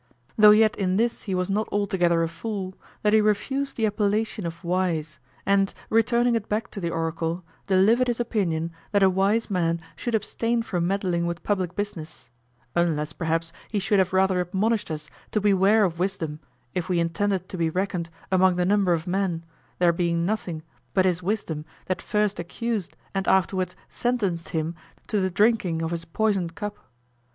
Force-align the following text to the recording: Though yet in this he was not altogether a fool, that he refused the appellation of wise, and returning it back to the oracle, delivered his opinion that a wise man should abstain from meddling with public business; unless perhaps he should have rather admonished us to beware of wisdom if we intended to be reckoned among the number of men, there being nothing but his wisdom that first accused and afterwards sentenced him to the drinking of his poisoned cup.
Though 0.35 0.49
yet 0.49 0.75
in 0.77 0.97
this 0.97 1.21
he 1.29 1.35
was 1.35 1.47
not 1.47 1.69
altogether 1.71 2.23
a 2.23 2.27
fool, 2.27 2.73
that 3.03 3.13
he 3.13 3.21
refused 3.21 3.77
the 3.77 3.85
appellation 3.85 4.47
of 4.47 4.63
wise, 4.63 5.19
and 5.45 5.71
returning 5.91 6.33
it 6.33 6.49
back 6.49 6.71
to 6.71 6.81
the 6.81 6.89
oracle, 6.89 7.43
delivered 7.67 8.07
his 8.07 8.19
opinion 8.19 8.71
that 8.93 9.03
a 9.03 9.11
wise 9.11 9.51
man 9.51 9.79
should 9.95 10.15
abstain 10.15 10.63
from 10.63 10.87
meddling 10.87 11.27
with 11.27 11.43
public 11.43 11.75
business; 11.75 12.29
unless 12.75 13.13
perhaps 13.13 13.53
he 13.69 13.77
should 13.77 13.99
have 13.99 14.11
rather 14.11 14.41
admonished 14.41 14.89
us 14.89 15.07
to 15.33 15.39
beware 15.39 15.83
of 15.83 15.99
wisdom 15.99 16.39
if 16.73 16.89
we 16.89 16.99
intended 16.99 17.47
to 17.49 17.55
be 17.55 17.69
reckoned 17.69 18.09
among 18.31 18.55
the 18.55 18.65
number 18.65 18.93
of 18.93 19.05
men, 19.05 19.43
there 19.77 19.93
being 19.93 20.25
nothing 20.25 20.63
but 20.95 21.05
his 21.05 21.21
wisdom 21.21 21.63
that 21.85 22.01
first 22.01 22.39
accused 22.39 22.97
and 23.13 23.27
afterwards 23.27 23.75
sentenced 23.87 24.49
him 24.49 24.73
to 25.07 25.19
the 25.19 25.29
drinking 25.29 25.83
of 25.83 25.91
his 25.91 26.05
poisoned 26.05 26.55
cup. 26.55 26.79